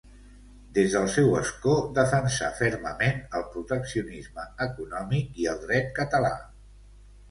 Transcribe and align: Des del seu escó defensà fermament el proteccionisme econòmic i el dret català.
Des 0.77 0.95
del 0.95 1.05
seu 1.15 1.29
escó 1.41 1.75
defensà 1.99 2.49
fermament 2.63 3.23
el 3.41 3.47
proteccionisme 3.53 4.51
econòmic 4.71 5.43
i 5.47 5.51
el 5.57 5.65
dret 5.71 5.99
català. 6.05 6.39